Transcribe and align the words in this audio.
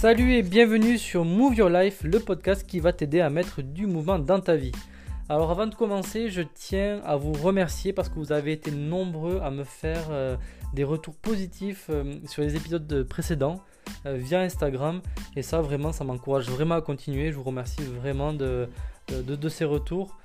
Salut 0.00 0.32
et 0.32 0.42
bienvenue 0.42 0.96
sur 0.96 1.26
Move 1.26 1.56
Your 1.56 1.68
Life, 1.68 2.02
le 2.04 2.20
podcast 2.20 2.66
qui 2.66 2.80
va 2.80 2.90
t'aider 2.90 3.20
à 3.20 3.28
mettre 3.28 3.60
du 3.60 3.86
mouvement 3.86 4.18
dans 4.18 4.40
ta 4.40 4.56
vie. 4.56 4.72
Alors 5.28 5.50
avant 5.50 5.66
de 5.66 5.74
commencer, 5.74 6.30
je 6.30 6.40
tiens 6.40 7.02
à 7.04 7.16
vous 7.16 7.34
remercier 7.34 7.92
parce 7.92 8.08
que 8.08 8.14
vous 8.14 8.32
avez 8.32 8.52
été 8.52 8.70
nombreux 8.70 9.40
à 9.42 9.50
me 9.50 9.62
faire 9.62 10.06
euh, 10.10 10.38
des 10.72 10.84
retours 10.84 11.16
positifs 11.16 11.88
euh, 11.90 12.14
sur 12.24 12.40
les 12.40 12.56
épisodes 12.56 13.02
précédents 13.10 13.60
euh, 14.06 14.16
via 14.16 14.40
Instagram. 14.40 15.02
Et 15.36 15.42
ça 15.42 15.60
vraiment, 15.60 15.92
ça 15.92 16.02
m'encourage 16.02 16.48
vraiment 16.48 16.76
à 16.76 16.80
continuer. 16.80 17.30
Je 17.30 17.36
vous 17.36 17.42
remercie 17.42 17.82
vraiment 17.82 18.32
de, 18.32 18.70
ces 19.50 19.66
retours. 19.66 20.16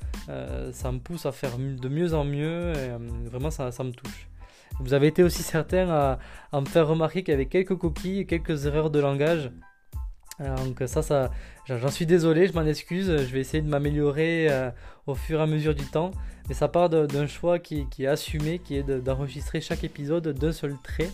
ça 0.72 0.92
me 0.94 1.00
pousse 1.00 1.26
à 1.26 1.34
faire 1.34 1.58
de 1.58 1.90
mieux 1.90 2.14
en 2.14 2.24
mieux 2.24 2.72
et 2.78 3.30
vraiment 3.30 3.52
ça, 3.52 3.74
ça 3.74 3.84
me 3.84 3.92
touche. 3.92 4.30
Vous 4.80 4.94
avez 4.94 5.08
été 5.08 5.24
aussi 5.24 5.44
certains 5.44 5.90
à, 5.90 6.20
me 6.60 6.66
faire 6.66 6.88
remarquer 6.88 7.24
qu'il 7.24 7.32
y 7.32 7.36
avait 7.36 7.48
quelques 7.48 7.78
coquilles 7.78 8.26
quelques 8.26 8.66
erreurs 8.66 8.90
de 8.90 9.00
langage. 9.00 9.52
Donc 10.40 10.84
ça, 10.86 11.02
ça 11.02 11.32
j'en 11.66 11.90
suis 11.90 12.06
désolé, 12.06 12.48
je 12.48 12.54
m'en 12.54 12.66
excuse. 12.66 13.08
Je 13.08 13.34
vais 13.34 13.40
essayer 13.40 13.62
de 13.62 13.70
m'améliorer 13.70 14.48
euh, 14.50 14.70
au 15.08 15.16
fur 15.16 15.40
et 15.40 15.44
à 15.44 15.48
mesure 15.48 15.74
du 15.74 15.86
temps. 15.86 16.12
Mais 16.48 16.54
ça 16.54 16.68
part 16.68 16.90
d'un 16.90 17.28
choix 17.28 17.58
qui, 17.58 17.88
est 18.00 18.06
assumé, 18.06 18.60
qui 18.60 18.76
est 18.76 18.84
d'enregistrer 18.84 19.62
chaque 19.62 19.84
épisode 19.84 20.28
d'un 20.28 20.52
seul 20.52 20.76
trait, 20.84 21.10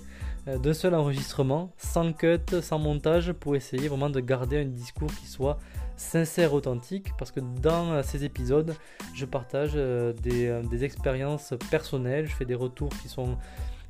euh, 0.48 0.58
d'un 0.58 0.74
seul 0.74 0.94
enregistrement, 0.94 1.72
sans 1.78 2.12
cut, 2.12 2.62
sans 2.62 2.80
montage, 2.80 3.32
pour 3.32 3.56
essayer 3.56 3.88
vraiment 3.88 4.10
de 4.10 4.20
garder 4.20 4.60
un 4.60 4.66
discours 4.66 5.12
qui 5.22 5.28
soit 5.28 5.58
sincère, 6.02 6.54
authentique, 6.54 7.14
parce 7.18 7.32
que 7.32 7.40
dans 7.40 7.94
euh, 7.94 8.04
ces 8.04 8.26
épisodes, 8.26 8.76
je 9.14 9.26
partage 9.26 9.72
euh, 9.76 10.12
euh, 10.28 10.64
des, 10.64 10.84
expériences 10.84 11.54
personnelles, 11.70 12.28
je 12.28 12.36
fais 12.36 12.46
des 12.46 12.56
retours 12.56 12.90
qui 13.02 13.08
sont, 13.08 13.38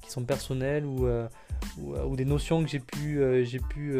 qui 0.02 0.12
sont 0.12 0.24
personnels 0.24 0.86
ou, 0.86 1.08
ou, 1.80 2.16
des 2.16 2.26
notions 2.26 2.64
que 2.64 2.70
j'ai 2.70 2.80
pu, 2.80 3.22
j'ai 3.44 3.60
pu 3.60 4.00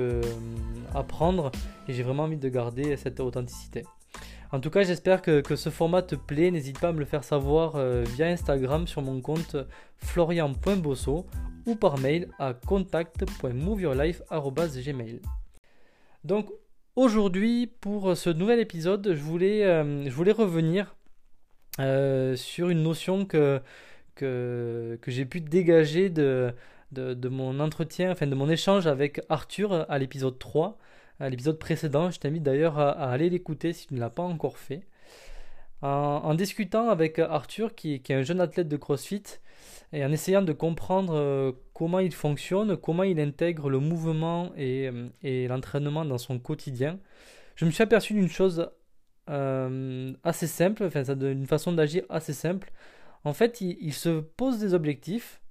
apprendre, 0.94 1.52
et 1.88 1.94
j'ai 1.94 2.04
vraiment 2.04 2.24
envie 2.24 2.38
de 2.38 2.50
garder 2.50 2.98
cette 2.98 3.20
authenticité. 3.20 3.84
En 4.52 4.60
tout 4.60 4.70
cas, 4.70 4.84
j'espère 4.84 5.22
que, 5.22 5.56
ce 5.56 5.70
format 5.70 6.02
te 6.02 6.16
plaît. 6.16 6.52
N'hésite 6.52 6.78
pas 6.80 6.90
à 6.90 6.92
me 6.92 7.00
le 7.00 7.06
faire 7.06 7.24
savoir 7.24 7.78
via 8.16 8.28
Instagram 8.28 8.86
sur 8.88 9.02
mon 9.02 9.22
compte 9.22 9.56
florian.bosso 9.98 11.26
ou 11.66 11.76
par 11.76 11.98
mail 12.00 12.28
à 12.40 12.54
contact.moveyourlife.gmail. 12.54 15.22
Donc 16.24 16.52
Aujourd'hui, 16.98 17.68
pour 17.68 18.18
ce 18.18 18.30
nouvel 18.30 18.60
épisode, 18.60 19.14
je 19.14 19.22
voulais, 19.22 19.64
euh, 19.64 20.10
revenir 20.34 20.94
euh, 21.80 22.36
sur 22.36 22.70
une 22.70 22.84
notion 22.84 23.26
que, 23.26 23.62
j'ai 24.18 25.26
pu 25.26 25.40
dégager 25.40 26.10
de, 26.10 26.54
de, 26.92 27.30
mon 27.30 27.62
entretien, 27.62 28.12
enfin 28.12 28.28
de 28.28 28.36
mon 28.36 28.50
échange 28.50 28.88
avec 28.88 29.22
Arthur 29.30 29.86
à 29.90 29.98
l'épisode 30.00 30.38
3, 30.38 30.78
à 31.22 31.30
l'épisode 31.30 31.58
précédent. 31.60 32.12
Je 32.12 32.20
t'invite 32.20 32.44
d'ailleurs 32.44 32.78
à, 32.78 32.92
aller 32.92 33.30
l'écouter 33.30 33.72
si 33.72 33.88
tu 33.88 33.94
ne 33.94 34.00
l'as 34.02 34.10
pas 34.10 34.24
encore 34.24 34.58
fait. 34.58 34.82
En, 35.82 36.36
discutant 36.36 36.90
avec 36.90 37.18
Arthur, 37.18 37.74
qui, 37.74 37.94
est 37.94 38.12
un 38.12 38.22
jeune 38.22 38.40
athlète 38.40 38.68
de 38.68 38.78
CrossFit, 38.78 39.24
et 39.94 40.06
en 40.06 40.12
essayant 40.12 40.42
de 40.42 40.54
comprendre 40.54 41.16
euh, 41.16 41.52
comment 41.74 42.00
il 42.00 42.14
fonctionne, 42.14 42.78
comment 42.78 43.04
il 43.04 43.20
intègre 43.20 43.70
le 43.70 43.80
mouvement 43.80 44.52
et, 44.56 44.90
euh, 44.90 45.48
l'entraînement 45.48 46.06
dans 46.06 46.18
son 46.18 46.40
quotidien, 46.40 47.00
je 47.56 47.66
me 47.66 47.72
suis 47.72 47.84
aperçu 47.84 48.14
d'une 48.14 48.30
chose 48.30 48.70
euh, 49.30 50.14
assez 50.24 50.48
simple, 50.48 50.84
enfin 50.86 51.04
d'une 51.16 51.48
façon 51.48 51.74
d'agir 51.74 52.04
assez 52.10 52.34
simple. 52.34 52.72
En 53.24 53.34
fait, 53.34 53.62
il, 53.62 53.94
se 53.94 54.22
pose 54.22 54.60
des 54.60 54.74
objectifs 54.74 55.42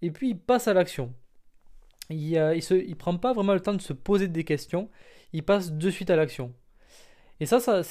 et 0.00 0.10
puis 0.10 0.30
il 0.30 0.38
passe 0.38 0.68
à 0.68 0.74
l'action. 0.74 1.12
Il 2.08 2.32
ne 2.32 2.94
prend 2.94 3.16
pas 3.16 3.32
vraiment 3.32 3.54
le 3.54 3.60
temps 3.60 3.74
de 3.74 3.82
se 3.82 3.92
poser 3.92 4.28
des 4.28 4.44
questions, 4.44 4.90
il 5.32 5.42
passe 5.42 5.72
de 5.72 5.90
suite 5.90 6.10
à 6.10 6.16
l'action. 6.16 6.54
Et 7.42 7.46
ça, 7.46 7.58
ça, 7.58 7.78
a 7.78 7.82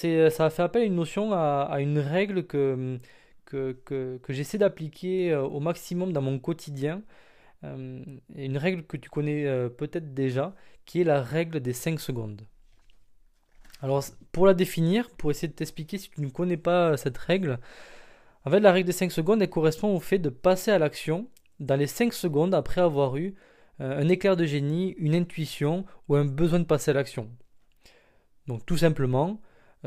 fait 0.49 0.63
appel 0.63 0.83
à 0.83 0.85
une 0.85 0.95
notion, 0.95 1.33
à 1.33 1.81
une 1.81 1.99
règle 1.99 2.47
que, 2.47 3.01
que, 3.43 4.21
j'essaie 4.29 4.57
d'appliquer 4.57 5.33
euh, 5.33 5.43
au 5.43 5.59
maximum 5.59 6.13
dans 6.13 6.21
mon 6.21 6.39
quotidien. 6.39 7.01
Euh, 7.65 8.01
une 8.33 8.57
règle 8.57 8.83
que 8.83 8.95
tu 8.95 9.09
connais 9.09 9.45
euh, 9.45 9.67
peut-être 9.67 10.13
déjà, 10.13 10.55
qui 10.85 11.01
est 11.01 11.03
la 11.03 11.21
règle 11.21 11.59
des 11.59 11.73
5 11.73 11.99
secondes. 11.99 12.43
Alors 13.81 14.01
pour 14.31 14.47
la 14.47 14.53
définir, 14.53 15.09
pour 15.09 15.31
essayer 15.31 15.49
de 15.49 15.53
t'expliquer 15.53 15.97
si 15.97 16.09
tu 16.09 16.21
ne 16.21 16.29
connais 16.29 16.55
pas 16.55 16.95
cette 16.95 17.17
règle, 17.17 17.59
en 18.45 18.51
fait 18.51 18.61
la 18.61 18.71
règle 18.71 18.87
des 18.87 18.93
5 18.93 19.11
secondes, 19.11 19.41
elle 19.41 19.49
correspond 19.49 19.93
au 19.93 19.99
fait 19.99 20.19
de 20.19 20.29
passer 20.29 20.71
à 20.71 20.79
l'action 20.79 21.27
dans 21.59 21.75
les 21.75 21.87
5 21.87 22.13
secondes 22.13 22.55
après 22.55 22.79
avoir 22.79 23.17
eu 23.17 23.35
un 23.79 24.07
éclair 24.07 24.37
de 24.37 24.45
génie, 24.45 24.95
une 24.97 25.13
intuition 25.13 25.83
ou 26.07 26.15
un 26.15 26.23
besoin 26.23 26.59
de 26.59 26.63
passer 26.63 26.91
à 26.91 26.93
l'action. 26.93 27.29
Donc 28.47 28.65
tout 28.65 28.77
simplement, 28.77 29.41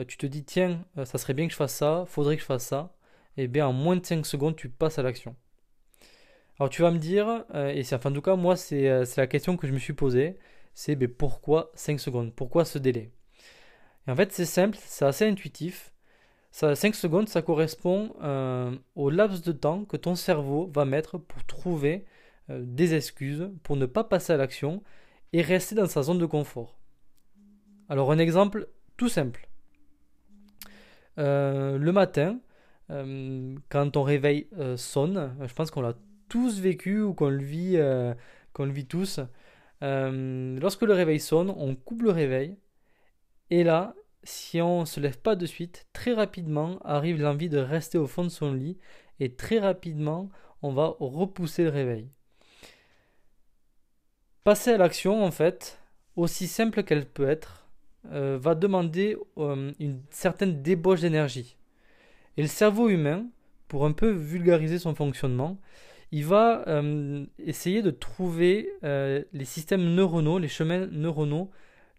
tu 0.08 0.16
te 0.16 0.26
dis 0.26 0.44
tiens, 0.44 0.84
ça 1.04 1.18
serait 1.18 1.34
bien 1.34 1.46
que 1.46 1.52
je 1.52 1.56
fasse 1.56 1.74
ça, 1.74 2.04
faudrait 2.06 2.36
que 2.36 2.42
je 2.42 2.46
fasse 2.46 2.64
ça 2.64 2.94
et 3.36 3.44
eh 3.44 3.48
bien 3.48 3.66
en 3.66 3.72
moins 3.72 3.96
de 3.96 4.06
5 4.06 4.24
secondes, 4.26 4.56
tu 4.56 4.68
passes 4.68 4.98
à 4.98 5.02
l'action. 5.02 5.34
Alors 6.58 6.70
tu 6.70 6.82
vas 6.82 6.90
me 6.92 6.98
dire, 6.98 7.44
euh, 7.54 7.70
et 7.70 7.82
c'est 7.82 7.96
enfin 7.96 8.10
en 8.10 8.14
tout 8.14 8.22
cas 8.22 8.36
moi 8.36 8.54
euh, 8.72 9.04
c'est 9.04 9.20
la 9.20 9.26
question 9.26 9.56
que 9.56 9.66
je 9.66 9.72
me 9.72 9.78
suis 9.78 9.92
posée, 9.92 10.38
c'est 10.74 10.94
ben, 10.94 11.08
pourquoi 11.08 11.72
5 11.74 11.98
secondes? 11.98 12.32
Pourquoi 12.34 12.64
ce 12.64 12.78
délai? 12.78 13.10
Et 14.06 14.10
en 14.10 14.16
fait 14.16 14.32
c'est 14.32 14.44
simple, 14.44 14.78
c'est 14.80 15.04
assez 15.04 15.26
intuitif. 15.26 15.92
Ça, 16.52 16.76
5 16.76 16.94
secondes, 16.94 17.28
ça 17.28 17.42
correspond 17.42 18.14
euh, 18.22 18.76
au 18.94 19.10
laps 19.10 19.42
de 19.42 19.52
temps 19.52 19.84
que 19.84 19.96
ton 19.96 20.14
cerveau 20.14 20.70
va 20.72 20.84
mettre 20.84 21.18
pour 21.18 21.44
trouver 21.44 22.04
des 22.48 22.94
excuses, 22.94 23.50
pour 23.62 23.76
ne 23.76 23.86
pas 23.86 24.04
passer 24.04 24.32
à 24.32 24.36
l'action 24.36 24.82
et 25.32 25.42
rester 25.42 25.74
dans 25.74 25.86
sa 25.86 26.02
zone 26.02 26.18
de 26.18 26.26
confort. 26.26 26.76
Alors 27.88 28.12
un 28.12 28.18
exemple 28.18 28.68
tout 28.96 29.08
simple. 29.08 29.48
le 31.16 31.90
matin, 31.90 32.40
euh, 32.90 33.56
quand 33.70 33.90
ton 33.90 34.02
réveil 34.02 34.48
euh, 34.58 34.76
sonne, 34.76 35.36
je 35.46 35.52
pense 35.54 35.70
qu'on 35.70 35.80
l'a 35.80 35.94
tous 36.28 36.60
vécu 36.60 37.00
ou 37.02 37.14
euh, 37.20 38.14
qu'on 38.52 38.64
le 38.66 38.72
vit 38.72 38.86
tous. 38.86 39.20
lorsque 39.80 40.82
le 40.82 40.92
réveil 40.92 41.20
sonne, 41.20 41.50
on 41.50 41.74
coupe 41.74 42.02
le 42.02 42.10
réveil. 42.10 42.56
Et 43.50 43.64
là, 43.64 43.94
si 44.22 44.60
on 44.60 44.80
ne 44.80 44.84
se 44.86 45.00
lève 45.00 45.18
pas 45.18 45.36
de 45.36 45.46
suite, 45.46 45.86
très 45.92 46.14
rapidement 46.14 46.78
arrive 46.84 47.20
l'envie 47.20 47.48
de 47.48 47.58
rester 47.58 47.98
au 47.98 48.06
fond 48.06 48.24
de 48.24 48.30
son 48.30 48.52
lit 48.52 48.78
et 49.20 49.34
très 49.34 49.58
rapidement 49.58 50.30
on 50.62 50.72
va 50.72 50.96
repousser 50.98 51.64
le 51.64 51.70
réveil. 51.70 52.10
Passer 54.44 54.72
à 54.72 54.78
l'action, 54.78 55.24
en 55.24 55.30
fait, 55.30 55.78
aussi 56.16 56.48
simple 56.48 56.84
qu'elle 56.84 57.06
peut 57.06 57.28
être, 57.28 57.63
va 58.10 58.54
demander 58.54 59.16
une 59.36 60.00
certaine 60.10 60.62
débauche 60.62 61.00
d'énergie. 61.00 61.56
Et 62.36 62.42
le 62.42 62.48
cerveau 62.48 62.88
humain, 62.88 63.26
pour 63.68 63.86
un 63.86 63.92
peu 63.92 64.10
vulgariser 64.10 64.78
son 64.78 64.94
fonctionnement, 64.94 65.58
il 66.12 66.24
va 66.24 66.62
euh, 66.68 67.26
essayer 67.38 67.82
de 67.82 67.90
trouver 67.90 68.70
euh, 68.84 69.24
les 69.32 69.44
systèmes 69.44 69.96
neuronaux, 69.96 70.38
les 70.38 70.48
chemins 70.48 70.86
neuronaux 70.86 71.50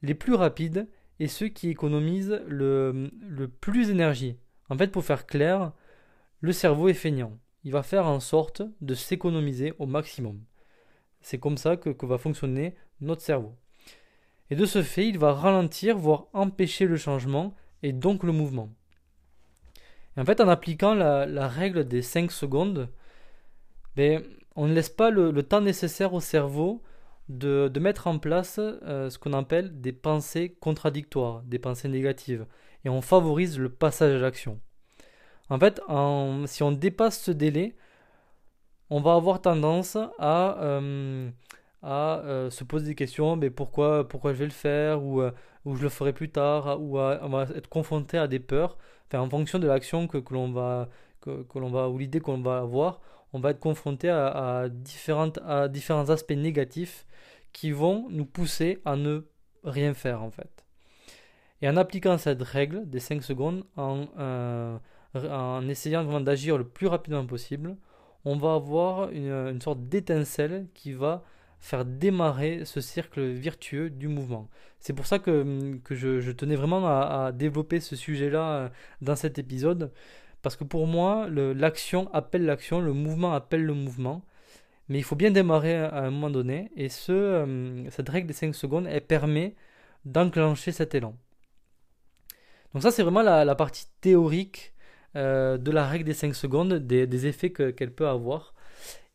les 0.02 0.14
plus 0.14 0.36
rapides 0.36 0.88
et 1.20 1.28
ceux 1.28 1.48
qui 1.48 1.70
économisent 1.70 2.42
le, 2.48 3.10
plus 3.60 3.88
d'énergie. 3.88 4.38
En 4.70 4.78
fait, 4.78 4.90
pour 4.90 5.04
faire 5.04 5.26
clair, 5.26 5.74
le 6.40 6.54
cerveau 6.54 6.88
est 6.88 6.94
feignant. 6.94 7.38
Il 7.64 7.72
va 7.72 7.84
faire 7.84 8.06
en 8.06 8.20
sorte 8.20 8.62
de 8.82 8.94
s'économiser 8.94 9.74
au 9.80 9.86
maximum. 9.86 10.40
C'est 11.22 11.40
comme 11.40 11.58
ça 11.58 11.76
que 11.76 12.06
va 12.06 12.18
fonctionner 12.18 12.76
notre 13.02 13.22
cerveau. 13.22 13.56
Et 14.52 14.56
de 14.56 14.66
ce 14.66 14.84
fait, 14.84 15.08
il 15.08 15.18
va 15.18 15.34
ralentir, 15.34 15.98
voire 15.98 16.28
empêcher 16.34 16.86
le 16.86 16.98
changement 16.98 17.54
et 17.84 17.94
donc 17.94 18.24
le 18.24 18.32
mouvement 18.32 18.70
en 20.18 20.26
fait, 20.26 20.42
en 20.42 20.48
appliquant 20.48 20.94
la, 20.94 21.48
règle 21.48 21.86
des 21.88 22.02
5 22.02 22.32
secondes, 22.32 22.90
ben, 23.96 24.24
on 24.56 24.68
ne 24.68 24.74
laisse 24.74 24.90
pas 24.90 25.10
le, 25.10 25.44
temps 25.44 25.62
nécessaire 25.62 26.14
au 26.14 26.22
cerveau 26.22 26.82
de, 27.28 27.72
mettre 27.80 28.08
en 28.08 28.18
place 28.20 28.60
euh, 28.60 29.10
ce 29.10 29.18
qu'on 29.18 29.34
appelle 29.34 29.82
des 29.82 29.92
pensées 29.92 30.56
contradictoires, 30.60 31.42
des 31.44 31.60
pensées 31.60 31.90
négatives. 31.90 32.46
Et 32.86 32.90
on 32.90 33.02
favorise 33.02 33.60
le 33.60 33.70
passage 33.70 34.16
à 34.16 34.20
l'action. 34.20 34.60
En 35.50 35.60
fait, 35.60 35.82
si 36.48 36.64
on 36.64 36.72
dépasse 36.72 37.22
ce 37.22 37.32
délai, 37.32 37.76
on 38.90 39.02
va 39.02 39.16
avoir 39.16 39.42
tendance 39.42 39.98
à, 40.18 40.60
euh, 40.64 41.30
à 41.86 42.20
euh, 42.26 42.50
se 42.50 42.64
poser 42.64 42.88
des 42.88 42.96
questions, 42.96 43.36
mais 43.36 43.50
pourquoi, 43.50 44.08
pourquoi 44.08 44.34
je 44.34 44.40
vais 44.40 44.46
le 44.46 44.52
faire, 44.52 45.04
ou, 45.04 45.22
ou 45.66 45.76
je 45.76 45.84
le 45.84 45.90
ferai 45.90 46.14
plus 46.14 46.30
tard, 46.30 46.82
ou 46.82 47.00
on 47.00 47.30
va 47.30 47.44
être 47.56 47.70
confronté 47.70 48.18
à 48.18 48.28
des 48.28 48.40
peurs 48.40 48.78
en 49.14 49.30
fonction 49.30 49.60
de 49.60 49.68
l'action 49.68 50.08
que, 50.08 50.18
l'on 50.32 50.52
va, 50.52 50.90
que, 51.22 51.46
l'on 51.56 51.70
va, 51.70 51.90
ou 51.90 51.98
l'idée 51.98 52.20
qu'on 52.20 52.42
va 52.42 52.60
avoir, 52.60 53.02
on 53.34 53.40
va 53.40 53.52
être 53.52 53.60
confronté 53.60 54.10
à, 54.10 54.68
différentes, 54.70 55.40
à 55.46 55.68
différents 55.68 56.10
aspects 56.10 56.32
négatifs 56.32 57.06
qui 57.54 57.72
vont 57.72 58.08
nous 58.10 58.26
pousser 58.26 58.82
à 58.86 58.96
ne 58.96 59.22
rien 59.64 59.94
faire 59.94 60.22
en 60.22 60.32
fait. 60.32 60.66
Et 61.62 61.70
en 61.70 61.78
appliquant 61.78 62.18
cette 62.18 62.42
règle 62.42 62.90
des 62.90 63.00
5 63.00 63.24
secondes, 63.24 63.64
en, 63.78 64.06
euh, 64.20 64.78
en 65.16 65.68
essayant 65.68 66.22
d'agir 66.22 66.58
le 66.58 66.66
plus 66.66 66.88
rapidement 66.88 67.26
possible, 67.26 67.78
on 68.26 68.36
va 68.36 68.56
avoir 68.56 69.10
une, 69.12 69.62
sorte 69.62 69.88
d'étincelle 69.88 70.68
qui 70.74 70.94
va 70.94 71.24
faire 71.60 71.86
démarrer 71.86 72.66
ce 72.66 72.82
cercle 72.82 73.22
virtueux 73.32 73.90
du 73.90 74.08
mouvement. 74.08 74.50
C'est 74.80 74.94
pour 74.94 75.08
ça 75.08 75.20
que, 75.20 75.80
je, 75.90 76.32
tenais 76.32 76.56
vraiment 76.56 76.86
à, 76.86 77.32
développer 77.32 77.80
ce 77.80 77.96
sujet-là 77.96 78.52
euh, 78.52 78.70
dans 79.02 79.16
cet 79.16 79.40
épisode, 79.40 79.92
parce 80.42 80.56
que 80.56 80.64
pour 80.64 80.88
moi, 80.88 81.28
l'action 81.30 82.14
appelle 82.14 82.46
l'action, 82.46 82.82
le 82.82 82.94
mouvement 82.94 83.34
appelle 83.34 83.64
le 83.64 83.74
mouvement, 83.74 84.24
mais 84.90 85.00
il 85.00 85.04
faut 85.04 85.16
bien 85.16 85.32
démarrer 85.32 85.76
à 85.76 86.04
un 86.04 86.12
moment 86.12 86.30
donné, 86.30 86.72
et 86.76 86.90
ce, 86.90 87.12
euh, 87.12 87.90
cette 87.90 88.10
règle 88.10 88.28
des 88.28 88.34
5 88.34 88.54
secondes, 88.54 88.88
elle 88.88 89.02
permet 89.02 89.56
d'enclencher 90.06 90.72
cet 90.72 90.94
élan. 90.96 91.16
Donc 92.74 92.84
ça, 92.84 92.92
c'est 92.92 93.04
vraiment 93.04 93.22
la, 93.22 93.56
partie 93.56 93.86
théorique 94.02 94.74
euh, 95.16 95.58
de 95.58 95.72
la 95.72 95.88
règle 95.88 96.04
des 96.04 96.14
5 96.14 96.36
secondes, 96.36 96.74
des, 96.74 97.26
effets 97.26 97.52
qu'elle 97.52 97.94
peut 97.94 98.08
avoir. 98.08 98.55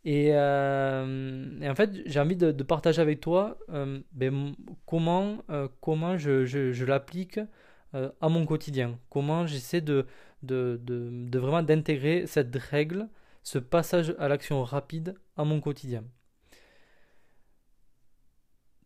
Euh, 0.07 1.61
et, 1.61 1.69
en 1.69 1.75
fait, 1.75 1.91
j'ai 2.07 2.21
envie 2.21 2.37
de, 2.37 2.51
partager 2.63 3.03
avec 3.03 3.21
toi 3.21 3.59
euh, 3.71 4.01
ben, 4.13 4.55
comment, 4.87 5.39
euh, 5.51 5.69
comment 5.81 6.17
je, 6.17 6.47
je, 6.47 6.85
l'applique 6.85 7.41
à 7.93 8.29
mon 8.29 8.47
quotidien. 8.47 8.99
Comment 9.11 9.47
j'essaie 9.47 9.81
de, 9.81 10.07
de, 10.43 10.81
de, 10.83 11.39
vraiment 11.39 11.63
d'intégrer 11.63 12.25
cette 12.27 12.55
règle, 12.55 13.09
ce 13.43 13.59
passage 13.59 14.15
à 14.19 14.29
l'action 14.29 14.63
rapide 14.63 15.17
à 15.37 15.45
mon 15.45 15.61
quotidien. 15.61 16.05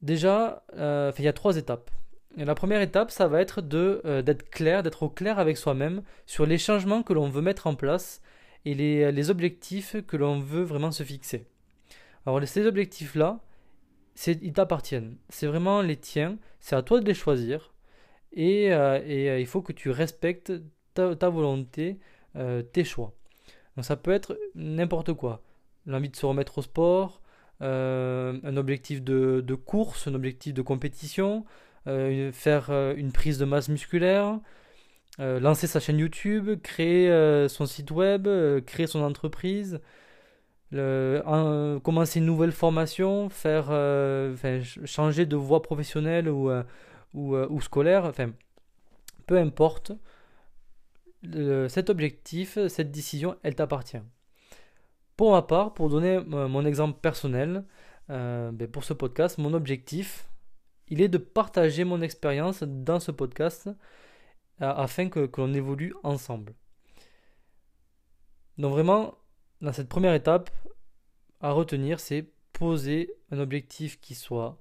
Déjà, 0.01 0.65
il 0.77 1.25
y 1.25 1.29
a 1.29 1.33
trois 1.33 1.57
étapes. 1.57 1.91
La 2.37 2.55
première 2.55 2.81
étape, 2.81 3.11
ça 3.11 3.29
va 3.29 3.41
être 3.41 3.61
d'être 3.61 4.51
clair, 4.51 4.83
d'être 4.83 5.05
au 5.05 5.11
clair 5.11 5.39
avec 5.39 5.57
soi-même 5.59 6.03
sur 6.27 6.47
les 6.47 6.59
changements 6.59 7.03
que 7.03 7.13
l'on 7.13 7.29
veut 7.29 7.43
mettre 7.43 7.67
en 7.67 7.75
place 7.75 8.21
et 8.65 8.75
les, 8.75 9.31
objectifs 9.31 9.97
que 10.07 10.17
l'on 10.17 10.41
veut 10.41 10.63
vraiment 10.63 10.91
se 10.91 11.03
fixer. 11.03 11.47
Alors 12.27 12.43
ces 12.47 12.67
objectifs-là, 12.67 13.41
ils 14.27 14.53
t'appartiennent. 14.53 15.17
C'est 15.29 15.47
vraiment 15.47 15.83
les 15.83 15.97
tiens. 15.97 16.39
C'est 16.61 16.77
à 16.77 16.83
toi 16.83 17.01
de 17.01 17.07
les 17.07 17.15
choisir. 17.15 17.75
Et, 18.33 18.73
euh, 18.73 19.01
euh, 19.01 19.41
il 19.41 19.47
faut 19.47 19.63
que 19.63 19.73
tu 19.73 19.91
respectes 19.91 20.53
ta, 20.95 21.29
volonté, 21.29 21.99
euh, 22.37 22.63
tes 22.63 22.85
choix. 22.85 23.15
Donc 23.77 23.85
ça 23.85 23.97
peut 23.97 24.13
être 24.13 24.39
n'importe 24.55 25.13
quoi. 25.13 25.43
L'envie 25.87 26.09
de 26.09 26.17
se 26.17 26.27
remettre 26.27 26.59
au 26.59 26.63
sport, 26.63 27.21
un 27.61 28.57
objectif 28.57 29.03
de, 29.03 29.55
course, 29.55 30.07
un 30.07 30.15
objectif 30.15 30.55
de 30.55 30.63
compétition, 30.63 31.45
faire 31.87 32.71
une 32.97 33.13
prise 33.13 33.39
de 33.39 33.45
masse 33.45 33.69
musculaire, 33.69 34.39
euh, 35.21 35.39
lancer 35.39 35.69
sa 35.69 35.79
chaîne 35.79 35.99
YouTube, 35.99 36.61
créer 36.61 37.09
euh, 37.09 37.49
son 37.49 37.67
site 37.67 37.93
web, 37.93 38.27
euh, 38.27 38.61
créer 38.61 38.89
son 38.89 39.01
entreprise, 39.01 39.81
commencer 40.73 42.19
une 42.19 42.27
nouvelle 42.27 42.51
formation, 42.51 43.29
faire, 43.29 43.67
changer 44.85 45.25
de 45.25 45.37
voie 45.37 45.63
professionnelle 45.63 46.29
ou, 46.29 47.61
scolaire, 47.61 48.07
enfin, 48.07 48.33
peu 49.27 49.39
importe, 49.39 49.93
cet 51.69 51.91
objectif, 51.91 52.59
cette 52.67 52.91
décision, 52.91 53.37
elle 53.45 53.55
t'appartient. 53.55 54.03
Pour 55.17 55.31
ma 55.31 55.43
part, 55.43 55.75
pour 55.75 55.91
donner 55.91 56.19
mon 56.25 56.67
exemple 56.67 56.99
personnel, 57.01 57.65
ben, 58.09 58.67
pour 58.73 58.83
ce 58.83 58.95
podcast, 58.95 59.39
mon 59.39 59.55
objectif, 59.55 60.29
il 60.89 61.01
est 61.01 61.09
de 61.09 61.19
partager 61.19 61.85
mon 61.85 62.03
expérience 62.03 62.65
dans 62.65 62.99
ce 62.99 63.13
podcast 63.13 63.71
afin 64.61 65.09
que, 65.09 65.29
l'on 65.37 65.53
évolue 65.53 65.95
ensemble. 66.03 66.55
Donc 68.59 68.73
vraiment, 68.73 69.15
dans 69.61 69.73
cette 69.73 69.89
première 69.89 70.15
étape, 70.15 70.51
à 71.41 71.51
retenir, 71.53 72.01
c'est 72.01 72.31
poser 72.53 73.13
un 73.31 73.39
objectif 73.39 74.01
qui 74.01 74.15
soit 74.15 74.59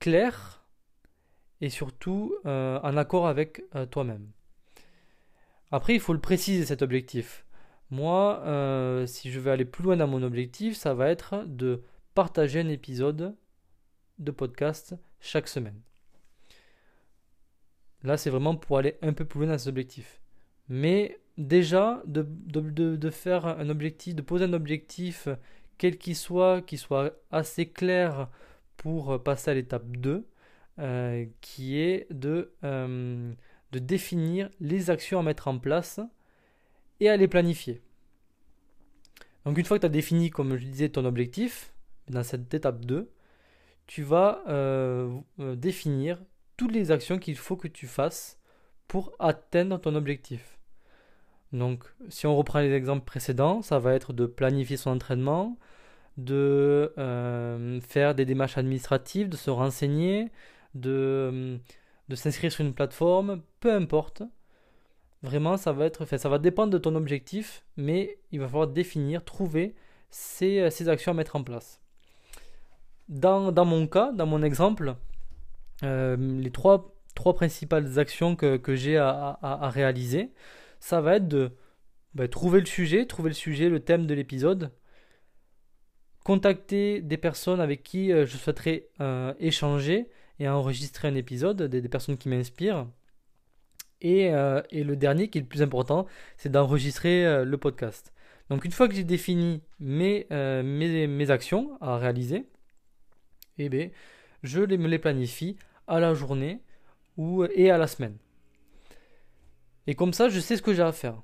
clair 0.00 0.64
et 1.60 1.70
surtout 1.70 2.34
euh, 2.46 2.80
en 2.82 2.96
accord 2.96 3.28
avec 3.28 3.62
euh, 3.74 3.86
toi-même. 3.86 4.30
Après, 5.70 5.94
il 5.94 6.00
faut 6.00 6.12
le 6.12 6.20
préciser 6.20 6.64
cet 6.66 6.82
objectif. 6.82 7.46
Moi, 7.90 8.42
euh, 8.44 9.06
si 9.06 9.30
je 9.30 9.38
veux 9.38 9.52
aller 9.52 9.64
plus 9.64 9.84
loin 9.84 9.96
dans 9.96 10.08
mon 10.08 10.22
objectif, 10.22 10.76
ça 10.76 10.94
va 10.94 11.08
être 11.08 11.44
de 11.46 11.82
partager 12.14 12.60
un 12.60 12.68
épisode 12.68 13.36
de 14.18 14.30
podcast 14.30 14.96
chaque 15.20 15.48
semaine. 15.48 15.80
Là, 18.04 18.16
c'est 18.16 18.30
vraiment 18.30 18.56
pour 18.56 18.78
aller 18.78 18.96
un 19.02 19.12
peu 19.12 19.24
plus 19.24 19.40
loin 19.40 19.48
dans 19.48 19.58
cet 19.58 19.68
objectif. 19.68 20.20
Mais 20.68 21.20
déjà, 21.38 22.02
de, 22.06 23.10
faire 23.10 23.46
un 23.46 23.68
objectif, 23.68 24.14
de 24.14 24.22
poser 24.22 24.44
un 24.44 24.52
objectif, 24.52 25.28
quel 25.78 25.98
qu'il 25.98 26.16
soit, 26.16 26.62
qui 26.62 26.78
soit 26.78 27.12
assez 27.30 27.66
clair 27.66 28.28
pour 28.76 29.22
passer 29.22 29.50
à 29.52 29.54
l'étape 29.54 29.96
2, 29.96 30.26
euh, 30.78 31.26
qui 31.40 31.78
est 31.78 32.10
de, 32.12 32.52
euh, 32.64 33.32
de 33.72 33.78
définir 33.78 34.50
les 34.60 34.90
actions 34.90 35.20
à 35.20 35.22
mettre 35.22 35.48
en 35.48 35.58
place 35.58 36.00
et 37.00 37.08
à 37.08 37.16
les 37.16 37.28
planifier. 37.28 37.82
Donc 39.44 39.58
une 39.58 39.64
fois 39.64 39.78
que 39.78 39.82
tu 39.82 39.86
as 39.86 39.90
défini, 39.90 40.30
comme 40.30 40.56
je 40.56 40.64
disais, 40.64 40.88
ton 40.88 41.04
objectif, 41.04 41.74
dans 42.08 42.22
cette 42.22 42.52
étape 42.54 42.84
2, 42.84 43.10
tu 43.86 44.02
vas 44.02 44.42
euh, 44.48 45.20
définir 45.38 46.18
toutes 46.62 46.72
les 46.72 46.92
actions 46.92 47.18
qu'il 47.18 47.36
faut 47.36 47.56
que 47.56 47.66
tu 47.66 47.88
fasses 47.88 48.38
pour 48.86 49.12
atteindre 49.18 49.80
ton 49.80 49.96
objectif. 49.96 50.60
Donc, 51.52 51.82
si 52.08 52.28
on 52.28 52.36
reprend 52.36 52.60
les 52.60 52.72
exemples 52.72 53.04
précédents, 53.04 53.62
ça 53.62 53.80
va 53.80 53.94
être 53.94 54.12
de 54.12 54.26
planifier 54.26 54.76
son 54.76 54.90
entraînement, 54.90 55.58
de 56.18 56.94
euh, 56.98 57.80
faire 57.80 58.14
des 58.14 58.24
démarches 58.24 58.58
administratives, 58.58 59.28
de 59.28 59.36
se 59.36 59.50
renseigner, 59.50 60.30
de, 60.76 61.58
de 62.08 62.14
s'inscrire 62.14 62.52
sur 62.52 62.64
une 62.64 62.74
plateforme, 62.74 63.42
peu 63.58 63.72
importe. 63.72 64.22
Vraiment, 65.24 65.56
ça 65.56 65.72
va, 65.72 65.86
être, 65.86 66.04
fait, 66.04 66.18
ça 66.18 66.28
va 66.28 66.38
dépendre 66.38 66.72
de 66.72 66.78
ton 66.78 66.94
objectif, 66.94 67.64
mais 67.76 68.20
il 68.30 68.38
va 68.38 68.46
falloir 68.46 68.68
définir, 68.68 69.24
trouver 69.24 69.74
ces, 70.10 70.70
ces 70.70 70.88
actions 70.88 71.10
à 71.10 71.16
mettre 71.16 71.34
en 71.34 71.42
place. 71.42 71.80
Dans, 73.08 73.50
dans 73.50 73.64
mon 73.64 73.88
cas, 73.88 74.12
dans 74.12 74.26
mon 74.26 74.44
exemple, 74.44 74.90
euh, 74.90 74.94
les 75.82 76.50
trois, 76.50 76.94
principales 77.14 77.98
actions 77.98 78.36
que, 78.36 78.74
j'ai 78.74 78.96
à, 78.96 79.70
réaliser, 79.72 80.30
ça 80.80 81.00
va 81.00 81.16
être 81.16 81.28
de 81.28 81.52
bah, 82.14 82.28
trouver 82.28 82.60
le 82.60 82.66
sujet, 82.66 83.06
trouver 83.06 83.30
le 83.30 83.34
sujet, 83.34 83.68
le 83.68 83.80
thème 83.80 84.06
de 84.06 84.14
l'épisode, 84.14 84.72
contacter 86.24 87.00
des 87.00 87.16
personnes 87.16 87.60
avec 87.60 87.82
qui 87.82 88.12
euh, 88.12 88.26
je 88.26 88.36
souhaiterais 88.36 88.88
euh, 89.00 89.34
échanger 89.38 90.08
et 90.38 90.48
enregistrer 90.48 91.08
un 91.08 91.14
épisode, 91.14 91.62
des, 91.62 91.88
personnes 91.88 92.16
qui 92.16 92.28
m'inspirent. 92.28 92.88
Et, 94.00 94.30
le 94.32 94.94
dernier, 94.94 95.28
qui 95.28 95.38
est 95.38 95.42
le 95.42 95.46
plus 95.46 95.62
important, 95.62 96.06
c'est 96.36 96.50
d'enregistrer 96.50 97.44
le 97.44 97.56
podcast. 97.56 98.12
Donc 98.52 98.66
une 98.66 98.72
fois 98.72 98.88
que 98.88 98.94
j'ai 98.94 99.04
défini 99.04 99.62
mes, 99.80 100.26
actions 101.30 101.70
à 101.80 101.96
réaliser, 101.96 102.44
eh 103.56 103.68
bien, 103.68 103.88
je 104.42 104.60
me 104.60 104.88
les 104.88 104.98
planifie 104.98 105.56
à 105.92 106.00
la 106.00 106.14
journée 106.14 106.62
ou, 107.18 107.44
et 107.44 107.70
à 107.70 107.76
la 107.76 107.86
semaine. 107.86 108.16
Et 109.86 109.94
comme 109.94 110.14
ça, 110.14 110.30
je 110.30 110.40
sais 110.40 110.56
ce 110.56 110.62
que 110.62 110.72
j'ai 110.72 110.82
à 110.82 110.92
faire. 110.92 111.20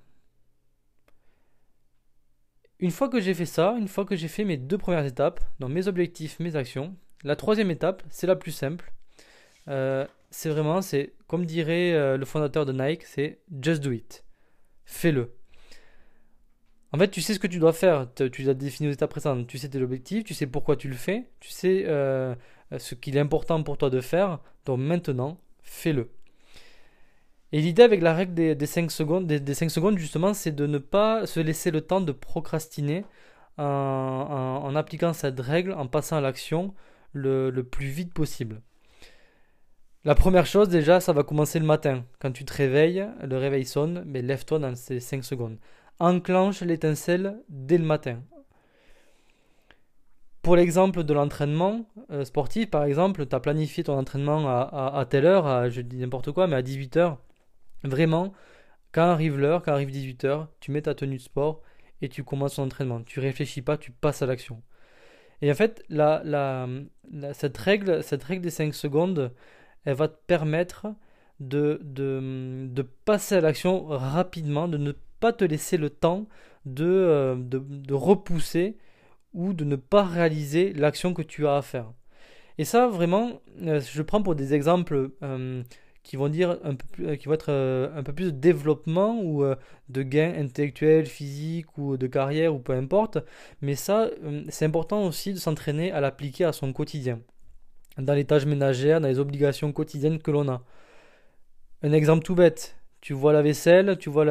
Une 2.78 2.90
fois 2.90 3.08
que 3.08 3.18
j'ai 3.18 3.32
fait 3.32 3.46
ça, 3.46 3.74
une 3.78 3.88
fois 3.88 4.04
que 4.04 4.14
j'ai 4.14 4.28
fait 4.28 4.44
mes 4.44 4.58
deux 4.58 4.78
premières 4.78 5.06
étapes, 5.06 5.40
dans 5.58 5.70
mes 5.70 5.88
objectifs, 5.88 6.38
mes 6.38 6.54
actions, 6.54 6.94
la 7.24 7.34
troisième 7.34 7.70
étape, 7.70 8.02
c'est 8.10 8.26
la 8.26 8.36
plus 8.36 8.52
simple. 8.52 8.92
Euh, 9.68 10.06
c'est 10.30 10.50
vraiment, 10.50 10.82
c'est 10.82 11.14
comme 11.26 11.46
dirait 11.46 11.92
euh, 11.92 12.18
le 12.18 12.24
fondateur 12.26 12.66
de 12.66 12.72
Nike, 12.72 13.04
c'est 13.04 13.40
just 13.62 13.82
do 13.82 13.90
it. 13.90 14.24
Fais-le. 14.84 15.34
En 16.92 16.98
fait, 16.98 17.08
tu 17.08 17.22
sais 17.22 17.34
ce 17.34 17.38
que 17.38 17.46
tu 17.46 17.58
dois 17.58 17.72
faire. 17.72 18.06
Tu 18.14 18.42
l'as 18.42 18.54
défini 18.54 18.88
aux 18.88 18.92
étapes 18.92 19.10
précédentes. 19.10 19.46
Tu 19.46 19.58
sais 19.58 19.68
tes 19.68 19.80
objectifs, 19.80 20.24
tu 20.24 20.34
sais 20.34 20.46
pourquoi 20.46 20.76
tu 20.76 20.88
le 20.88 20.94
fais, 20.94 21.26
tu 21.40 21.50
sais 21.50 21.84
euh, 21.86 22.34
ce 22.76 22.94
qu'il 22.94 23.16
est 23.16 23.20
important 23.20 23.62
pour 23.62 23.78
toi 23.78 23.90
de 23.90 24.00
faire. 24.00 24.40
Donc 24.66 24.80
maintenant, 24.80 25.38
fais-le. 25.62 26.10
Et 27.52 27.62
l'idée 27.62 27.82
avec 27.82 28.02
la 28.02 28.12
règle 28.12 28.34
des, 28.34 28.66
5 28.66 28.90
secondes, 28.90 29.26
des, 29.26 29.54
5 29.54 29.70
secondes 29.70 29.96
justement, 29.98 30.34
c'est 30.34 30.52
de 30.52 30.66
ne 30.66 30.78
pas 30.78 31.26
se 31.26 31.40
laisser 31.40 31.70
le 31.70 31.80
temps 31.80 32.02
de 32.02 32.12
procrastiner 32.12 33.04
en, 33.56 34.72
appliquant 34.76 35.12
cette 35.12 35.40
règle, 35.40 35.72
en 35.72 35.86
passant 35.86 36.16
à 36.16 36.20
l'action 36.20 36.74
le, 37.12 37.50
plus 37.62 37.86
vite 37.86 38.12
possible. 38.12 38.60
La 40.04 40.14
première 40.14 40.46
chose 40.46 40.68
déjà, 40.68 41.00
ça 41.00 41.12
va 41.12 41.22
commencer 41.22 41.58
le 41.58 41.64
matin. 41.64 42.04
Quand 42.20 42.32
tu 42.32 42.44
te 42.44 42.52
réveilles, 42.52 43.06
le 43.22 43.36
réveil 43.36 43.64
sonne, 43.64 44.04
mais 44.06 44.22
lève-toi 44.22 44.58
dans 44.58 44.74
ces 44.74 45.00
5 45.00 45.24
secondes. 45.24 45.58
Enclenche 45.98 46.60
l'étincelle 46.60 47.42
dès 47.48 47.78
le 47.78 47.84
matin. 47.84 48.22
Pour 50.48 50.56
l'exemple 50.56 51.04
de 51.04 51.12
l'entraînement 51.12 51.84
euh, 52.10 52.24
sportif, 52.24 52.70
par 52.70 52.84
exemple, 52.84 53.26
tu 53.26 53.36
as 53.36 53.38
planifié 53.38 53.84
ton 53.84 53.98
entraînement 53.98 54.48
à, 54.48 55.04
telle 55.04 55.26
heure, 55.26 55.68
je 55.68 55.82
dis 55.82 55.98
n'importe 55.98 56.32
quoi, 56.32 56.46
mais 56.46 56.56
à 56.56 56.62
18h. 56.62 57.18
Vraiment, 57.84 58.32
quand 58.90 59.02
arrive 59.02 59.38
l'heure, 59.38 59.62
quand 59.62 59.72
arrive 59.72 59.90
18h, 59.90 60.46
tu 60.60 60.70
mets 60.70 60.80
ta 60.80 60.94
tenue 60.94 61.18
de 61.18 61.20
sport 61.20 61.60
et 62.00 62.08
tu 62.08 62.24
commences 62.24 62.54
ton 62.54 62.62
entraînement. 62.62 63.02
Tu 63.02 63.20
réfléchis 63.20 63.60
pas, 63.60 63.76
tu 63.76 63.90
passes 63.90 64.22
à 64.22 64.26
l'action. 64.26 64.62
Et 65.42 65.52
en 65.52 65.54
fait, 65.54 65.84
cette, 67.34 67.58
règle, 67.58 68.02
cette 68.02 68.24
règle 68.24 68.42
des 68.42 68.48
5 68.48 68.74
secondes, 68.74 69.34
elle 69.84 69.96
va 69.96 70.08
te 70.08 70.16
permettre 70.26 70.86
de, 71.40 71.78
de, 71.82 72.82
passer 73.04 73.34
à 73.34 73.42
l'action 73.42 73.84
rapidement, 73.84 74.66
de 74.66 74.78
ne 74.78 74.92
pas 75.20 75.34
te 75.34 75.44
laisser 75.44 75.76
le 75.76 75.90
temps 75.90 76.26
de, 76.64 76.86
euh, 76.86 77.34
de, 77.36 77.92
repousser 77.92 78.78
ou 79.38 79.52
de 79.52 79.64
ne 79.64 79.76
pas 79.76 80.02
réaliser 80.02 80.72
l'action 80.72 81.14
que 81.14 81.22
tu 81.22 81.46
as 81.46 81.56
à 81.56 81.62
faire. 81.62 81.92
Et 82.58 82.64
ça, 82.64 82.88
vraiment, 82.88 83.40
euh, 83.62 83.80
je 83.80 84.02
prends 84.02 84.20
pour 84.20 84.34
des 84.34 84.52
exemples 84.52 85.12
euh, 85.22 85.62
qui 86.02 86.16
vont 86.16 86.28
dire 86.28 86.58
un 86.64 86.74
peu 86.74 87.14
qui 87.14 87.28
vont 87.28 87.34
être 87.34 87.52
un 87.94 88.02
peu 88.02 88.12
plus 88.12 88.26
de 88.26 88.30
développement 88.38 89.20
ou 89.22 89.44
de 89.88 90.02
gain 90.02 90.34
intellectuel, 90.36 91.06
physique 91.06 91.78
ou 91.78 91.96
de 91.96 92.06
carrière 92.08 92.54
ou 92.54 92.58
peu 92.58 92.72
importe. 92.72 93.18
Mais 93.62 93.76
ça, 93.76 94.10
c'est 94.48 94.64
important 94.64 95.04
aussi 95.06 95.34
de 95.34 95.38
s'entraîner 95.38 95.92
à 95.92 96.00
l'appliquer 96.00 96.44
à 96.44 96.52
son 96.52 96.72
quotidien, 96.72 97.20
dans 97.98 98.14
les 98.14 98.24
tâches 98.24 98.46
ménagères, 98.46 99.00
dans 99.00 99.08
les 99.08 99.18
obligations 99.18 99.70
quotidiennes 99.72 100.18
que 100.18 100.30
l'on 100.30 100.48
a. 100.48 100.64
Un 101.82 101.92
exemple 101.92 102.24
tout 102.24 102.34
bête, 102.34 102.76
tu 103.00 103.12
vois 103.12 103.32
la 103.32 103.42
vaisselle, 103.42 103.98
tu 103.98 104.10
vois 104.10 104.24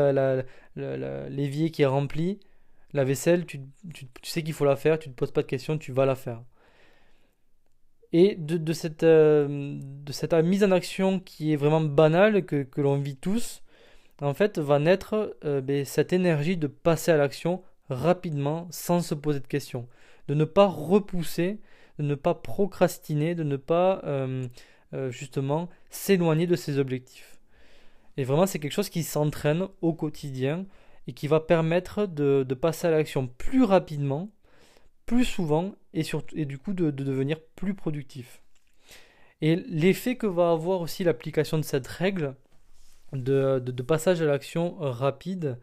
l'évier 0.76 1.72
qui 1.72 1.84
est 1.84 1.86
rempli. 1.86 2.40
La 2.98 3.04
vaisselle, 3.04 3.46
tu, 3.46 3.62
sais 4.24 4.42
qu'il 4.42 4.56
faut 4.56 4.66
la 4.66 4.76
faire, 4.76 4.98
tu 4.98 5.08
ne 5.08 5.14
te 5.14 5.20
poses 5.20 5.30
pas 5.30 5.44
de 5.44 5.48
questions, 5.48 5.78
tu 5.78 5.92
vas 5.92 6.08
la 6.08 6.16
faire. 6.16 6.42
Et 8.12 8.34
de, 8.40 8.74
cette, 8.74 9.04
euh, 9.04 9.80
cette 10.10 10.34
mise 10.34 10.64
en 10.64 10.72
action 10.72 11.20
qui 11.20 11.54
est 11.54 11.58
vraiment 11.58 11.80
banale, 11.80 12.44
que, 12.44 12.66
l'on 12.78 12.98
vit 12.98 13.16
tous, 13.16 13.62
en 14.20 14.34
fait, 14.34 14.58
va 14.58 14.80
naître 14.80 15.38
euh, 15.46 15.62
ben, 15.62 15.86
cette 15.86 16.12
énergie 16.12 16.58
de 16.58 16.66
passer 16.66 17.12
à 17.12 17.18
l'action 17.18 17.62
rapidement, 17.92 18.68
sans 18.72 19.02
se 19.02 19.14
poser 19.14 19.42
de 19.42 19.46
questions. 19.48 19.88
De 20.28 20.34
ne 20.34 20.44
pas 20.44 20.66
repousser, 20.66 21.60
de 22.00 22.04
ne 22.04 22.16
pas 22.16 22.34
procrastiner, 22.34 23.36
de 23.36 23.44
ne 23.44 23.58
pas 23.58 24.02
euh, 24.06 24.48
justement 25.12 25.70
s'éloigner 25.92 26.48
de 26.48 26.56
ses 26.56 26.80
objectifs. 26.80 27.38
Et 28.18 28.24
vraiment, 28.24 28.48
c'est 28.48 28.58
quelque 28.58 28.74
chose 28.74 28.90
qui 28.90 29.04
s'entraîne 29.04 29.68
au 29.84 29.94
quotidien 29.94 30.66
et 31.08 31.14
qui 31.14 31.28
va 31.28 31.40
permettre 31.40 32.06
de, 32.06 32.44
passer 32.54 32.88
à 32.88 32.92
l'action 32.92 33.28
plus 33.28 33.64
rapidement, 33.64 34.30
plus 35.06 35.24
souvent 35.26 35.74
et, 35.94 36.04
surtout, 36.04 36.36
et 36.38 36.46
du 36.46 36.58
coup 36.58 36.74
de, 36.74 36.92
devenir 36.92 37.40
plus 37.56 37.74
productif. 37.74 38.42
Et 39.42 39.56
l'effet 39.56 40.18
que 40.18 40.28
va 40.28 40.52
avoir 40.52 40.82
aussi 40.82 41.04
l'application 41.04 41.58
de 41.58 41.64
cette 41.64 41.88
règle 41.88 42.36
de, 43.14 43.60
passage 43.82 44.22
à 44.22 44.26
l'action 44.26 44.76
rapide 44.80 45.58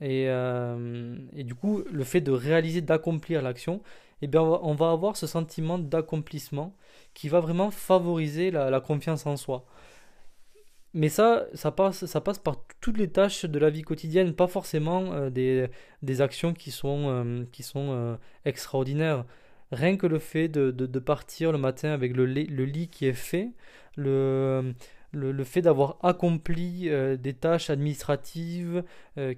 et, 0.00 0.24
euh, 0.28 1.16
et, 1.32 1.44
du 1.44 1.54
coup 1.54 1.82
le 1.90 2.02
fait 2.02 2.20
de 2.20 2.32
réaliser, 2.32 2.80
d'accomplir 2.80 3.40
l'action, 3.40 3.82
eh 4.20 4.26
bien 4.26 4.42
on 4.42 4.74
va 4.74 4.90
avoir 4.90 5.16
ce 5.16 5.28
sentiment 5.28 5.78
d'accomplissement 5.78 6.74
qui 7.14 7.28
va 7.28 7.38
vraiment 7.38 7.70
favoriser 7.70 8.50
la 8.50 8.80
confiance 8.80 9.26
en 9.26 9.36
soi. 9.36 9.64
Mais 10.94 11.08
ça, 11.08 11.46
ça 11.54 11.70
passe, 11.70 12.04
ça 12.06 12.20
passe 12.20 12.38
par 12.38 12.61
toutes 12.82 12.98
les 12.98 13.08
tâches 13.08 13.46
de 13.46 13.58
la 13.58 13.70
vie 13.70 13.82
quotidienne, 13.82 14.34
pas 14.34 14.48
forcément 14.48 15.12
euh, 15.12 15.30
des, 15.30 15.68
des, 16.02 16.20
actions 16.20 16.52
qui 16.52 16.70
sont, 16.72 17.04
euh, 17.06 17.44
qui 17.52 17.62
sont 17.62 17.92
euh, 17.92 18.16
extraordinaires. 18.44 19.24
Rien 19.70 19.96
que 19.96 20.06
le 20.06 20.18
fait 20.18 20.48
de, 20.48 20.70
de, 20.70 20.98
partir 20.98 21.52
le 21.52 21.58
matin 21.58 21.90
avec 21.92 22.14
le, 22.14 22.26
le, 22.26 22.64
lit 22.64 22.88
qui 22.88 23.06
est 23.06 23.14
fait, 23.14 23.52
le, 23.96 24.74
le, 25.12 25.32
le 25.32 25.44
fait 25.44 25.62
d'avoir 25.62 25.96
accompli 26.02 26.90
des 27.18 27.32
tâches 27.32 27.70
administratives 27.70 28.84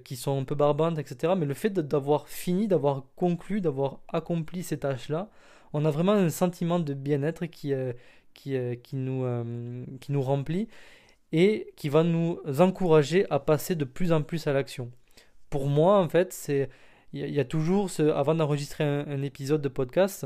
qui 0.03 0.17
sont 0.17 0.37
un 0.37 0.43
peu 0.43 0.55
barbantes, 0.55 0.99
etc. 0.99 1.35
Mais 1.37 1.45
le 1.45 1.53
fait 1.53 1.69
d'avoir 1.69 2.27
fini, 2.27 2.67
d'avoir 2.67 3.05
conclu, 3.15 3.61
d'avoir 3.61 3.99
accompli 4.09 4.61
ces 4.61 4.77
tâches-là, 4.77 5.29
on 5.71 5.85
a 5.85 5.89
vraiment 5.89 6.11
un 6.11 6.29
sentiment 6.29 6.79
de 6.79 6.93
bien-être 6.93 7.45
qui, 7.45 7.71
qui, 8.33 8.57
qui, 8.83 8.97
qui 10.01 10.11
nous 10.11 10.21
remplit 10.21 10.67
et 11.37 11.73
qui 11.75 11.89
va 11.89 12.05
nous 12.05 12.39
encourager 12.59 13.29
à 13.29 13.39
passer 13.39 13.75
de 13.75 13.83
plus 13.83 14.13
en 14.13 14.21
plus 14.21 14.47
à 14.47 14.53
l'action. 14.53 14.89
Pour 15.49 15.67
moi, 15.67 15.99
en 15.99 16.07
fait, 16.07 16.31
c'est 16.31 16.69
il 17.11 17.29
y, 17.29 17.39
a 17.41 17.45
toujours, 17.45 17.89
avant 18.13 18.35
d'enregistrer 18.35 18.85
un, 18.85 19.21
épisode 19.21 19.61
de 19.61 19.67
podcast, 19.67 20.25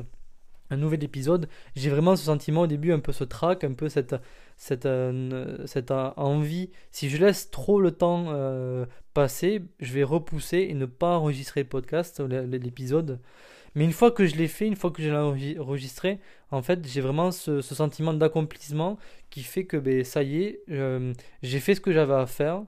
un 0.70 0.78
nouvel 0.78 1.04
épisode, 1.04 1.50
j'ai 1.75 1.89
vraiment 1.89 2.16
ce 2.16 2.25
sentiment 2.25 2.62
au 2.62 2.68
début, 2.68 2.92
un 2.92 3.00
peu 3.00 3.12
ce 3.12 3.24
trac, 3.24 3.63
un 3.63 3.74
peu 3.74 3.89
cette, 3.89 4.16
cette, 4.56 4.86
euh, 4.86 5.66
cette 5.66 5.92
envie. 5.92 6.70
Si 6.92 7.10
je 7.10 7.18
laisse 7.18 7.50
trop 7.50 7.82
le 7.82 7.92
temps 7.92 8.28
euh, 8.30 8.86
passer, 9.16 9.63
je 9.80 9.94
vais 9.94 10.04
repousser 10.04 10.68
et 10.70 10.75
ne 10.75 10.86
pas 10.86 11.18
enregistrer 11.18 11.62
le 11.62 11.70
podcast, 11.70 12.22
l'épisode. 12.22 13.20
Mais 13.76 13.86
une 13.86 13.92
fois 13.92 14.12
que 14.12 14.26
je 14.26 14.36
l'ai 14.36 14.48
fait, 14.48 14.68
une 14.68 14.76
fois 14.76 14.92
que 14.92 15.02
je 15.02 15.10
l'ai 15.10 15.60
enregistré, 15.60 16.20
en 16.52 16.62
fait, 16.62 16.86
j'ai 16.88 17.02
vraiment 17.02 17.32
ce, 17.32 17.62
sentiment 17.62 18.14
d'accomplissement 18.14 18.98
qui 19.30 19.44
fait 19.44 19.66
que 19.66 19.78
ben, 19.78 20.04
ça 20.04 20.24
y 20.24 20.44
est, 20.44 20.62
j'ai 21.44 21.60
fait 21.60 21.76
ce 21.76 21.82
que 21.82 21.92
j'avais 21.92 22.16
à 22.16 22.26
faire. 22.26 22.64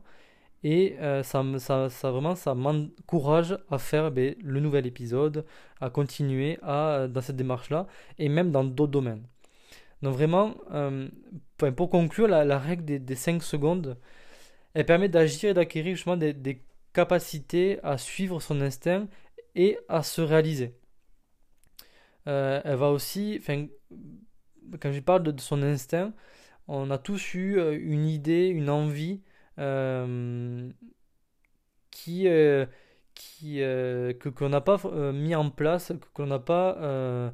Et 0.63 0.95
euh, 0.99 1.23
ça, 1.23 1.43
ça, 1.57 1.89
ça, 1.89 2.11
vraiment, 2.11 2.35
ça 2.35 2.53
m'encourage 2.53 3.57
à 3.69 3.79
faire 3.79 4.11
ben, 4.11 4.35
le 4.43 4.59
nouvel 4.59 4.85
épisode, 4.85 5.45
à 5.79 5.89
continuer 5.89 6.59
à, 6.61 7.07
dans 7.07 7.21
cette 7.21 7.35
démarche-là, 7.35 7.87
et 8.19 8.29
même 8.29 8.51
dans 8.51 8.63
d'autres 8.63 8.91
domaines. 8.91 9.23
Donc 10.01 10.13
vraiment, 10.13 10.55
euh, 10.71 11.07
pour 11.75 11.89
conclure, 11.89 12.27
la, 12.27 12.59
règle 12.59 12.85
des, 12.85 12.99
des, 12.99 13.15
5 13.15 13.41
secondes, 13.43 13.97
elle 14.73 14.85
permet 14.85 15.09
d'agir 15.09 15.51
et 15.51 15.53
d'acquérir 15.53 15.95
justement 15.95 16.17
des 16.17 16.61
capacités 16.93 17.79
à 17.83 17.97
suivre 17.97 18.39
son 18.39 18.61
instinct 18.61 19.07
et 19.55 19.77
à 19.89 20.03
se 20.03 20.21
réaliser. 20.21 20.75
Euh, 22.27 22.61
elle 22.63 22.75
va 22.75 22.89
aussi, 22.89 23.41
quand 24.79 24.91
je 24.91 24.99
parle 24.99 25.23
de, 25.23 25.39
son 25.41 25.63
instinct, 25.63 26.13
on 26.67 26.91
a 26.91 26.97
tous 26.97 27.33
eu 27.33 27.57
euh, 27.59 27.77
une 27.79 28.05
idée, 28.07 28.47
une 28.47 28.69
envie 28.69 29.21
euh, 29.59 30.69
qui, 31.91 32.27
qui 33.15 33.57
que 33.59 34.29
qu'on 34.29 34.49
n'a 34.49 34.61
pas 34.61 34.79
mis 35.13 35.35
en 35.35 35.49
place, 35.49 35.93
qu'on 36.13 36.27
n'a 36.27 36.39
pas 36.39 37.33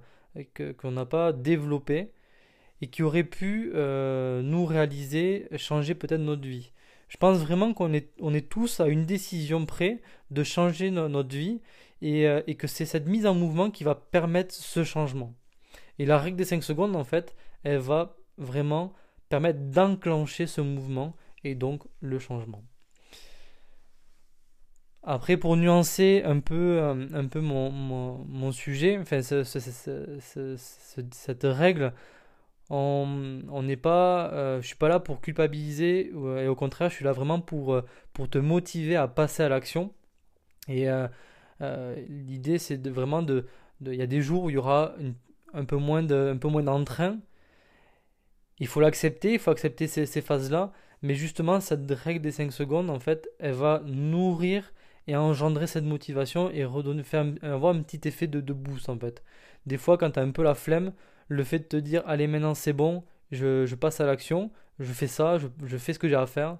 qu'on 0.77 0.91
n'a 0.91 1.06
pas 1.06 1.34
développé 1.34 2.12
et 2.82 2.88
qui 2.88 3.03
aurait 3.03 3.24
pu 3.24 3.72
nous 3.74 4.65
réaliser, 4.65 5.48
changer 5.58 5.96
peut-être 5.96 6.22
notre 6.22 6.48
vie. 6.48 6.72
Je 7.10 7.17
pense 7.17 7.38
vraiment 7.38 7.74
qu'on 7.74 7.94
est, 7.94 8.12
on 8.20 8.34
est 8.34 8.50
tous 8.50 8.79
à 8.82 8.88
une 8.88 9.06
décision 9.06 9.65
près 9.65 10.01
de 10.32 10.44
changer 10.44 10.91
notre 10.91 11.36
vie 11.36 11.62
euh, 12.04 12.42
et, 12.48 12.56
que 12.56 12.68
c'est 12.68 12.86
cette 12.86 13.08
mise 13.08 13.25
en 13.25 13.34
mouvement 13.34 13.72
qui 13.72 13.84
va 13.84 13.96
permettre 13.96 14.54
ce 14.54 14.84
changement. 14.84 15.34
Et 16.00 16.06
la 16.06 16.20
règle 16.20 16.38
des 16.38 16.46
5 16.46 16.63
secondes, 16.63 16.96
en 16.96 17.04
fait, 17.04 17.36
elle 17.63 17.80
va 17.80 18.18
vraiment 18.38 18.94
permettre 19.30 19.60
d'enclencher 19.60 20.46
ce 20.46 20.62
mouvement 20.62 21.16
et 21.44 21.56
donc 21.56 21.84
le 22.01 22.20
changement. 22.20 22.63
Après, 25.01 25.38
pour 25.38 25.58
nuancer 25.58 26.22
un 26.25 26.39
peu, 26.39 26.80
euh, 26.80 27.08
un 27.13 27.25
peu 27.27 27.39
mon, 27.39 27.72
mon, 27.72 28.51
sujet, 28.51 29.00
enfin, 29.00 29.22
cette 29.24 31.44
règle, 31.44 31.94
on 32.70 33.63
n'est 33.63 33.77
pas, 33.77 34.32
euh, 34.34 34.62
je 34.62 34.68
suis 34.68 34.75
pas 34.75 34.89
là 34.89 35.00
pour 35.00 35.22
culpabiliser, 35.22 36.12
et 36.12 36.48
au 36.48 36.56
contraire, 36.56 36.89
je 36.89 36.96
suis 36.96 37.06
là 37.06 37.13
vraiment 37.13 37.39
pour, 37.39 37.82
pour 38.13 38.30
te 38.30 38.38
motiver 38.38 38.98
à 38.98 39.08
passer 39.08 39.44
à 39.44 39.50
l'action. 39.50 39.94
Et 40.68 40.88
l'idée, 41.60 42.60
c'est 42.60 42.78
de, 42.78 42.90
vraiment 42.90 43.22
de. 43.22 43.46
Il 43.86 43.96
y 43.96 44.02
a 44.02 44.08
des 44.08 44.22
jours 44.22 44.44
où 44.44 44.50
il 44.50 44.54
y 44.54 44.58
aura 44.58 44.96
un 45.54 45.66
peu 45.66 45.78
moins 45.78 46.04
d'entrain. 46.04 47.20
il 48.60 48.68
faut 48.68 48.82
l'accepter, 48.82 49.34
il 49.34 49.40
faut 49.40 49.52
accepter 49.52 49.88
ces, 49.88 50.22
phases-là. 50.22 50.72
Mais 51.04 51.16
justement, 51.16 51.60
cette 51.60 51.90
règle 51.92 52.22
des 52.22 52.32
5 52.32 52.52
secondes, 52.52 52.90
en 52.90 53.00
fait, 53.00 53.30
elle 53.40 53.54
va 53.54 53.84
nourrir 53.86 54.74
et 55.08 55.16
engendrer 55.16 55.68
cette 55.68 55.86
motivation 55.86 56.50
et 56.52 56.66
redonner, 56.66 57.04
faire 57.04 57.26
avoir 57.44 57.76
un 57.76 57.82
petit 57.82 58.08
effet 58.08 58.28
de, 58.28 58.42
de 58.42 58.54
boost, 58.54 58.90
en 58.90 58.98
fait. 58.98 59.24
Des 59.68 59.78
fois, 59.78 59.98
quand 59.98 60.12
tu 60.12 60.20
as 60.20 60.24
un 60.24 60.32
peu 60.32 60.44
la 60.44 60.56
flemme, 60.56 60.94
le 61.28 61.44
fait 61.44 61.60
de 61.60 61.66
te 61.66 61.78
dire, 61.78 62.04
allez, 62.08 62.28
maintenant 62.28 62.56
c'est 62.56 62.74
bon, 62.74 63.04
je, 63.32 63.76
passe 63.76 64.02
à 64.02 64.06
l'action, 64.06 64.52
je 64.80 64.92
fais 64.92 65.08
ça, 65.08 65.38
je 65.38 65.78
fais 65.78 65.94
ce 65.94 66.00
que 66.00 66.08
j'ai 66.08 66.16
à 66.16 66.26
faire 66.26 66.58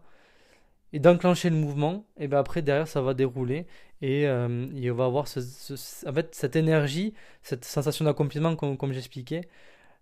et 0.94 1.00
d'enclencher 1.00 1.50
le 1.50 1.56
mouvement, 1.56 2.06
et 2.18 2.28
bien 2.28 2.40
après 2.40 2.62
derrière 2.62 2.88
ça 2.88 3.02
va 3.02 3.14
dérouler. 3.14 3.66
Et 4.02 4.28
euh, 4.28 4.68
il 4.74 4.92
va 4.92 5.06
avoir 5.06 5.26
en 5.26 6.14
fait, 6.14 6.36
cette 6.36 6.56
énergie, 6.56 7.14
cette 7.42 7.66
sensation 7.66 8.06
d'accomplissement 8.06 8.56
comme, 8.56 8.94
j'expliquais, 8.94 9.42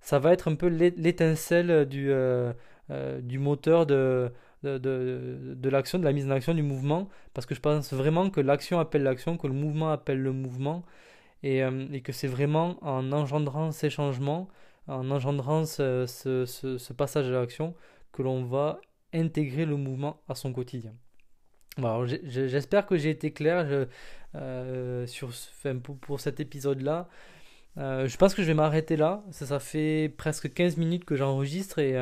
ça 0.02 0.20
va 0.20 0.34
être 0.34 0.50
un 0.50 0.56
peu 0.56 0.68
l'étincelle 0.68 1.86
du, 1.88 2.12
euh, 2.12 2.54
euh, 2.92 3.22
du 3.22 3.40
moteur 3.40 3.86
de, 3.86 4.32
de, 4.64 4.78
de, 4.78 5.70
l'action, 5.70 5.98
de 6.00 6.04
la 6.04 6.14
mise 6.14 6.28
en 6.28 6.32
action 6.32 6.54
du 6.54 6.64
mouvement, 6.64 7.10
parce 7.34 7.46
que 7.48 7.56
je 7.56 7.62
pense 7.62 7.94
vraiment 7.94 8.30
que 8.30 8.42
l'action 8.42 8.80
appelle 8.80 9.04
l'action, 9.04 9.38
que 9.38 9.48
le 9.48 9.54
mouvement 9.54 9.92
appelle 9.92 10.22
le 10.22 10.34
mouvement, 10.34 10.84
et, 11.44 11.62
et 11.94 12.02
que 12.02 12.12
c'est 12.12 12.28
vraiment 12.28 12.78
en 12.82 13.12
engendrant 13.12 13.72
ces 13.72 13.90
changements, 13.90 14.50
en 14.88 15.10
engendrant 15.12 15.66
ce, 15.66 16.06
ce, 16.08 16.46
ce 16.46 16.94
passage 16.94 17.28
à 17.28 17.32
l'action, 17.32 17.76
que 18.12 18.22
l'on 18.24 18.44
va 18.46 18.80
intégrer 19.16 19.66
le 19.66 19.78
mouvement 19.78 20.22
à 20.28 20.36
son 20.36 20.54
quotidien. 20.54 20.94
J'espère 22.26 22.86
que 22.86 22.98
j'ai 22.98 23.10
été 23.10 23.32
clair 23.32 23.88
euh, 24.36 25.08
sur, 25.08 25.32
pour, 26.02 26.20
cet 26.20 26.40
épisode-là. 26.40 27.10
je 27.76 28.18
pense 28.18 28.34
que 28.34 28.42
je 28.42 28.48
vais 28.48 28.54
m'arrêter 28.54 28.96
là. 28.96 29.24
Ça, 29.32 29.46
ça 29.46 29.60
fait 29.60 30.14
presque 30.16 30.54
15 30.54 30.78
minutes 30.78 31.06
que 31.06 31.16
j'enregistre 31.16 31.80
et, 31.80 31.94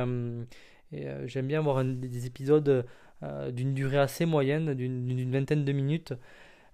j'aime 1.26 1.48
bien 1.48 1.60
avoir 1.60 1.84
des 1.84 2.26
épisodes 2.28 2.86
d'une 3.52 3.74
durée 3.74 3.98
assez 3.98 4.26
moyenne, 4.26 4.74
d'une 4.74 5.32
vingtaine 5.32 5.66
de 5.66 5.72
minutes. 5.72 6.14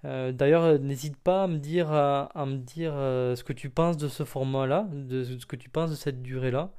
D'ailleurs, 0.03 0.79
n'hésite 0.79 1.15
pas 1.17 1.43
à 1.43 1.47
me 1.47 1.57
dire, 1.57 1.91
à, 1.91 2.45
me 2.45 2.57
dire 2.57 2.93
ce 2.93 3.43
que 3.43 3.53
tu 3.53 3.69
penses 3.69 3.95
de 3.95 4.09
ce 4.09 4.25
format-là, 4.25 4.89
de, 4.91 5.23
ce 5.23 5.45
que 5.45 5.55
tu 5.55 5.69
penses 5.69 5.91
de 5.91 5.95
cette 5.95 6.21
durée-là. 6.21 6.71